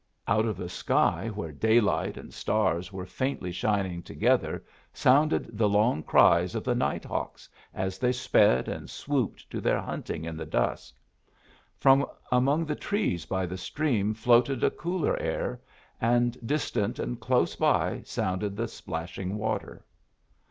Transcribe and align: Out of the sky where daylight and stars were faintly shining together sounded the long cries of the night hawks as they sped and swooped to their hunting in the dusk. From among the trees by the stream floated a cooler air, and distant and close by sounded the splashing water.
Out 0.27 0.47
of 0.47 0.57
the 0.57 0.67
sky 0.67 1.27
where 1.27 1.51
daylight 1.51 2.17
and 2.17 2.33
stars 2.33 2.91
were 2.91 3.05
faintly 3.05 3.51
shining 3.51 4.01
together 4.01 4.65
sounded 4.91 5.55
the 5.55 5.69
long 5.69 6.01
cries 6.01 6.55
of 6.55 6.63
the 6.63 6.73
night 6.73 7.05
hawks 7.05 7.47
as 7.71 7.99
they 7.99 8.11
sped 8.11 8.67
and 8.67 8.89
swooped 8.89 9.47
to 9.51 9.61
their 9.61 9.79
hunting 9.79 10.25
in 10.25 10.35
the 10.37 10.45
dusk. 10.47 10.95
From 11.77 12.03
among 12.31 12.65
the 12.65 12.73
trees 12.73 13.27
by 13.27 13.45
the 13.45 13.59
stream 13.59 14.15
floated 14.15 14.63
a 14.63 14.71
cooler 14.71 15.19
air, 15.19 15.61
and 16.01 16.35
distant 16.47 16.97
and 16.97 17.19
close 17.19 17.55
by 17.55 18.01
sounded 18.03 18.57
the 18.57 18.67
splashing 18.67 19.37
water. 19.37 19.85